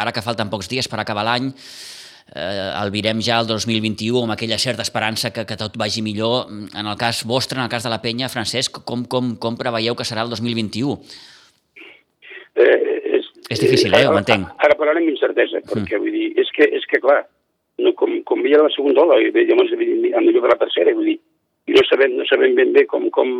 ara 0.00 0.14
que 0.16 0.22
falten 0.24 0.48
pocs 0.48 0.70
dies 0.72 0.88
per 0.88 0.96
acabar 1.02 1.26
l'any, 1.28 1.50
eh, 1.52 2.70
el 2.80 2.92
virem 2.94 3.20
ja 3.20 3.42
el 3.42 3.50
2021 3.50 4.22
amb 4.24 4.32
aquella 4.32 4.56
certa 4.56 4.80
esperança 4.80 5.28
que, 5.28 5.44
que 5.44 5.58
tot 5.60 5.76
vagi 5.76 6.00
millor. 6.00 6.48
En 6.72 6.88
el 6.88 6.96
cas 6.96 7.20
vostre, 7.28 7.60
en 7.60 7.66
el 7.66 7.68
cas 7.74 7.84
de 7.84 7.92
la 7.92 8.00
penya, 8.00 8.32
Francesc, 8.32 8.80
com, 8.88 9.04
com, 9.04 9.34
com 9.36 9.60
preveieu 9.60 9.92
que 9.92 10.08
serà 10.08 10.24
el 10.24 10.32
2021? 10.32 10.96
Eh, 12.64 12.80
és, 13.20 13.28
és 13.52 13.60
difícil, 13.66 13.92
eh? 13.92 14.06
Ho 14.08 14.16
entenc. 14.22 14.48
Ara, 14.54 14.70
ara 14.70 14.80
parlarem 14.80 15.04
amb 15.04 15.18
incertesa, 15.18 15.60
perquè 15.68 15.98
mm. 15.98 16.00
vull 16.00 16.16
dir, 16.16 16.32
és 16.40 16.56
que, 16.56 16.72
és 16.80 16.88
que 16.88 17.04
clar, 17.04 17.20
no, 17.84 17.92
com, 17.92 18.16
com 18.24 18.40
veia 18.40 18.64
la 18.64 18.72
segona 18.72 19.04
ola, 19.04 19.20
i 19.20 19.28
llavors 19.36 19.76
de 19.76 20.48
la 20.48 20.60
tercera, 20.64 20.96
vull 20.96 21.12
dir, 21.12 21.20
no 21.74 21.82
sabem, 21.88 22.14
no 22.18 22.26
sabem 22.28 22.54
ben 22.58 22.72
bé 22.74 22.84
com, 22.90 23.08
com, 23.14 23.34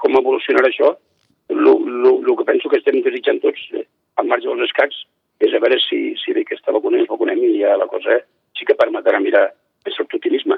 com 0.00 0.20
evolucionarà 0.20 0.70
això, 0.70 0.94
el 1.50 2.36
que 2.38 2.46
penso 2.48 2.70
que 2.70 2.80
estem 2.80 3.00
desitjant 3.04 3.40
tots 3.42 3.66
eh, 3.74 3.84
al 4.20 4.28
marge 4.30 4.48
dels 4.48 4.64
escacs 4.68 5.02
és 5.44 5.54
a 5.54 5.60
veure 5.62 5.78
si, 5.82 6.14
si 6.20 6.32
bé 6.32 6.44
aquesta 6.44 6.72
vacuna 6.74 7.00
ens 7.00 7.10
vacunem 7.10 7.42
i 7.44 7.58
ja 7.60 7.74
la 7.76 7.88
cosa 7.90 8.20
sí 8.56 8.66
que 8.66 8.78
permetrà 8.78 9.20
mirar 9.20 9.48
més 9.84 9.98
optimisme. 10.00 10.56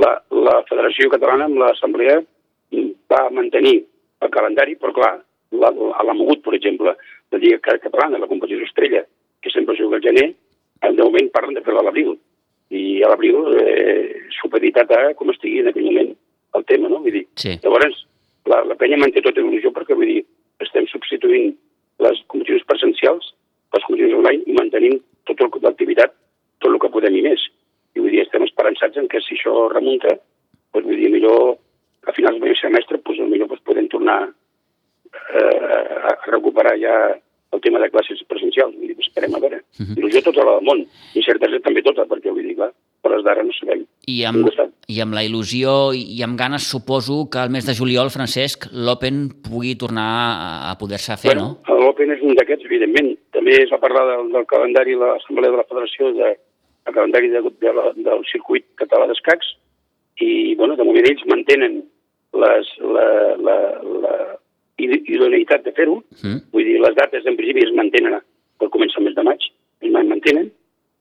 La, 0.00 0.12
la 0.30 0.60
Federació 0.68 1.10
Catalana 1.12 1.48
amb 1.50 1.58
l'Assemblea 1.60 2.20
va 3.12 3.22
mantenir 3.34 3.82
el 4.22 4.30
calendari, 4.32 4.78
però 4.80 4.94
clar, 4.96 5.12
la, 5.52 5.68
la, 5.68 6.04
la 6.06 6.14
mogut, 6.16 6.40
per 6.44 6.54
exemple, 6.56 6.94
la 7.32 7.40
Lliga 7.42 7.76
Catalana, 7.82 8.20
la 8.22 8.30
competició 8.30 8.64
estrella, 8.64 9.02
que 9.42 9.50
sempre 9.52 9.76
juga 9.76 9.98
al 9.98 10.06
gener, 10.06 10.30
de 10.82 11.02
moment 11.02 11.28
parlen 11.34 11.58
de 11.58 11.62
fer-la 11.66 11.82
a 11.82 11.86
l'abril 11.86 12.14
i 12.72 13.02
a 13.04 13.10
l'abril 13.10 13.52
eh, 13.60 14.28
supeditat 14.40 14.90
a 14.96 15.02
com 15.18 15.30
estigui 15.30 15.60
en 15.60 15.70
aquell 15.70 15.86
moment 15.90 16.14
tema, 16.72 16.88
no? 16.88 17.02
Vull 17.04 17.20
dir, 17.20 17.26
sí. 17.36 17.58
llavors, 17.62 18.00
la, 18.50 18.64
la 18.72 18.78
penya 18.80 18.98
manté 18.98 19.22
tota 19.22 19.44
il·lusió 19.44 19.70
perquè, 19.76 19.94
vull 19.98 20.10
dir, 20.16 20.24
estem 20.64 20.88
substituint 20.90 21.52
les 22.02 22.24
competicions 22.32 22.66
presencials 22.66 23.32
les 23.72 23.84
competicions 23.86 24.18
online 24.20 24.44
i 24.46 24.56
mantenim 24.56 25.00
tota 25.28 25.48
l'activitat, 25.64 26.14
tot 26.60 26.72
el 26.72 26.80
que 26.82 26.92
podem 26.92 27.16
i 27.16 27.24
més. 27.24 27.44
I 27.96 28.00
vull 28.00 28.12
dir, 28.12 28.22
estem 28.24 28.44
esperançats 28.46 28.98
en 29.00 29.08
que 29.12 29.20
si 29.24 29.36
això 29.36 29.66
remunta, 29.72 30.16
doncs 30.72 30.88
vull 30.88 31.00
dir, 31.00 31.10
millor 31.12 31.56
a 32.08 32.14
finals 32.16 32.40
del 32.42 32.56
semestre, 32.60 33.00
doncs 33.00 33.28
millor 33.30 33.50
doncs, 33.50 33.64
podem 33.68 33.88
tornar 33.92 34.18
eh, 34.28 36.08
a 36.12 36.16
recuperar 36.30 36.74
ja 36.80 36.96
el 37.52 37.60
tema 37.64 37.80
de 37.82 37.90
classes 37.92 38.22
presencials. 38.28 38.76
Vull 38.76 38.92
dir, 38.92 38.98
esperem 39.00 39.36
a 39.36 39.42
veure. 39.44 39.62
Uh 39.78 39.86
-huh. 39.86 39.96
Il·lusió 40.00 40.24
tota 40.24 40.44
la 40.44 40.56
del 40.58 40.68
món, 40.68 40.86
i 41.14 41.22
certesa 41.22 41.60
també 41.60 41.82
tota, 41.82 42.06
perquè 42.08 42.30
vull 42.32 42.48
dir, 42.48 42.56
clar, 42.56 42.72
per 43.02 43.12
les 43.12 43.24
d'ara 43.24 43.42
no 43.42 43.52
sabem. 43.52 43.86
I 44.06 44.24
amb, 44.24 44.48
I 44.92 44.98
amb 45.04 45.16
la 45.16 45.22
il·lusió 45.24 45.92
i 45.96 46.20
amb 46.26 46.36
ganes 46.36 46.66
suposo 46.68 47.22
que 47.32 47.40
el 47.40 47.52
mes 47.54 47.64
de 47.68 47.74
juliol, 47.78 48.10
Francesc, 48.12 48.68
l'Open 48.72 49.24
pugui 49.46 49.72
tornar 49.80 50.08
a 50.68 50.74
poder-se 50.80 51.16
fer, 51.22 51.32
bueno, 51.32 51.46
no? 51.64 51.78
L'Open 51.80 52.12
és 52.12 52.20
un 52.26 52.36
d'aquests, 52.36 52.66
evidentment. 52.68 53.12
També 53.36 53.56
es 53.62 53.72
va 53.72 53.80
parlar 53.80 54.04
del, 54.10 54.28
del 54.34 54.46
calendari, 54.50 54.98
l'Assemblea 54.98 55.54
de 55.54 55.62
la 55.62 55.68
Federació, 55.70 56.12
de, 56.18 56.34
el 56.88 56.96
calendari 56.98 57.32
de, 57.32 57.42
de 57.64 57.74
la, 57.78 57.88
del 57.96 58.26
circuit 58.30 58.66
català 58.82 59.08
d'escacs, 59.08 59.54
i, 60.20 60.54
bueno, 60.60 60.76
de 60.76 60.86
moment 60.86 61.08
ells 61.08 61.24
mantenen 61.30 61.80
les, 62.42 62.72
la, 62.96 63.06
la, 63.48 63.56
la, 64.04 64.16
idoneïtat 64.82 65.64
de 65.66 65.74
fer-ho. 65.76 66.00
Mm. 66.22 66.42
Vull 66.54 66.68
dir, 66.68 66.78
les 66.82 66.98
dates 66.98 67.26
en 67.28 67.38
principi 67.38 67.66
es 67.66 67.74
mantenen 67.76 68.18
per 68.60 68.70
començar 68.74 69.00
el 69.00 69.08
mes 69.08 69.16
de 69.16 69.24
maig, 69.26 69.48
es 69.82 69.92
mantenen, 69.92 70.50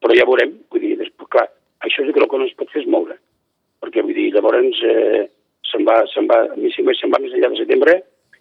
però 0.01 0.15
ja 0.17 0.27
veurem, 0.29 0.55
vull 0.74 0.83
dir, 0.83 0.95
després, 1.00 1.29
clar, 1.33 1.48
això 1.86 2.03
és 2.03 2.10
el 2.10 2.29
que 2.29 2.39
no 2.39 2.48
es 2.48 2.57
pot 2.57 2.71
fer 2.74 2.83
és 2.83 2.89
moure, 2.89 3.17
perquè 3.81 4.03
vull 4.05 4.17
dir, 4.17 4.29
llavors 4.35 4.81
eh, 4.88 5.25
se'n 5.71 5.85
va, 5.88 6.01
se'n 6.13 6.27
va, 6.29 6.39
si 6.75 6.85
més 6.85 7.00
se'n 7.01 7.13
va 7.13 7.21
més 7.23 7.33
enllà 7.33 7.51
de 7.53 7.61
setembre, 7.63 7.97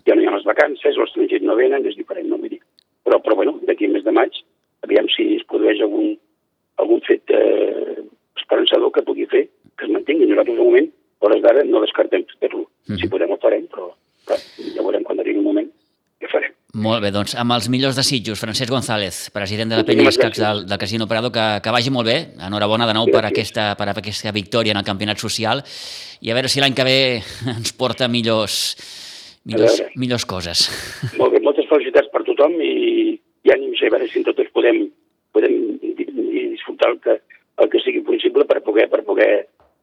ja 0.07 0.17
no 0.17 0.23
hi 0.23 0.29
ha 0.29 0.37
les 0.37 0.47
vacances, 0.49 0.97
els 0.97 1.09
estrangers 1.09 1.45
no 1.47 1.57
venen, 1.59 1.87
és 1.87 1.99
diferent, 1.99 2.29
no 2.29 2.39
vull 2.41 2.53
dir. 2.53 2.61
Però, 3.07 3.21
però 3.25 3.37
bueno, 3.39 3.59
d'aquí 3.69 3.89
al 3.89 3.97
mes 3.97 4.05
de 4.07 4.15
maig, 4.17 4.37
aviam 4.87 5.09
si 5.13 5.27
es 5.37 5.47
produeix 5.49 5.83
algun, 5.85 6.15
algun 6.83 7.03
fet 7.07 7.33
eh, 7.37 8.01
esperançador 8.41 8.93
que 8.95 9.05
pugui 9.07 9.29
fer, 9.33 9.47
que 9.77 9.89
es 9.89 9.93
mantingui. 9.93 10.29
Nosaltres, 10.29 10.57
de 10.57 10.65
moment, 10.65 10.89
a 11.21 11.29
hores 11.29 11.43
d'ara, 11.45 11.65
no 11.69 11.85
descartem 11.85 12.25
fer-lo. 12.39 12.65
Mm 12.65 12.95
-hmm. 12.95 13.01
Si 13.01 13.09
podem, 13.13 13.33
ho 13.33 13.39
farem, 13.43 13.67
però 13.69 13.93
clar, 14.25 14.41
ja 14.77 14.83
veurem 14.83 15.05
quan 15.05 15.21
arribi 15.21 15.39
un 15.39 15.49
moment 15.51 15.69
què 16.21 16.29
farem. 16.29 16.53
Molt 16.79 17.03
bé, 17.03 17.11
doncs 17.11 17.33
amb 17.35 17.51
els 17.57 17.67
millors 17.73 17.97
desitjos, 17.99 18.39
Francesc 18.39 18.71
González, 18.71 19.17
president 19.35 19.73
de 19.73 19.81
la 19.81 19.85
Penya 19.87 20.07
Escacs 20.07 20.39
del, 20.39 20.61
del 20.71 20.79
Casino 20.79 21.09
Prado, 21.11 21.33
que, 21.35 21.47
que 21.65 21.73
vagi 21.75 21.91
molt 21.91 22.07
bé, 22.07 22.15
enhorabona 22.47 22.87
de 22.87 22.95
nou 22.95 23.11
per 23.11 23.25
aquesta, 23.27 23.73
per 23.75 23.89
aquesta 23.91 24.31
victòria 24.31 24.77
en 24.77 24.79
el 24.79 24.87
campionat 24.87 25.19
social, 25.19 25.65
i 26.23 26.31
a 26.31 26.37
veure 26.39 26.51
si 26.53 26.63
l'any 26.63 26.77
que 26.79 26.87
ve 26.87 27.01
ens 27.57 27.75
porta 27.75 28.07
millors, 28.07 28.61
millors, 29.51 29.81
millors 29.99 30.27
coses. 30.31 30.69
Molt 31.19 31.35
bé, 31.35 31.43
moltes 31.43 31.67
felicitats 31.71 32.13
per 32.15 32.23
tothom 32.29 32.55
i, 32.63 33.19
i 33.19 33.55
ànims, 33.57 33.83
a 33.83 33.91
veure 33.91 34.07
si 34.13 34.23
tots 34.29 34.55
podem, 34.55 34.85
podem 35.35 35.59
disfrutar 35.83 36.95
el 36.95 37.01
que, 37.03 37.19
el 37.65 37.73
que 37.75 37.83
sigui 37.83 38.05
possible 38.07 38.47
per 38.47 38.63
poder, 38.63 38.87
per 38.95 39.03
poder 39.09 39.33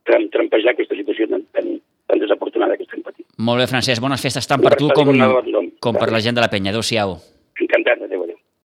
trampejar 0.08 0.72
aquesta 0.72 0.96
situació 0.96 1.28
tan, 1.34 1.44
tan, 1.52 1.82
tan 2.08 2.20
desafortunada 2.24 2.78
que 2.78 2.88
estem 2.88 3.04
patint. 3.06 3.28
Molt 3.38 3.62
bé, 3.62 3.68
Francesc, 3.70 4.02
bones 4.02 4.24
festes 4.24 4.48
tant 4.50 4.64
per 4.64 4.76
tu 4.80 4.90
com, 4.96 5.12
com 5.84 6.00
per 6.00 6.10
la 6.14 6.22
gent 6.24 6.38
de 6.38 6.44
la 6.44 6.50
penya. 6.52 6.74
Adéu-siau. 6.74 7.18
Encantat. 7.62 7.97